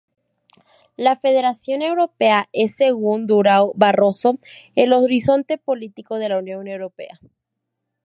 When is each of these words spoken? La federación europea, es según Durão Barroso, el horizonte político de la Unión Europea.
La 0.95 1.15
federación 1.15 1.83
europea, 1.83 2.49
es 2.53 2.73
según 2.75 3.27
Durão 3.27 3.71
Barroso, 3.75 4.39
el 4.73 4.93
horizonte 4.93 5.59
político 5.59 6.15
de 6.17 6.29
la 6.29 6.39
Unión 6.39 6.67
Europea. 6.67 7.19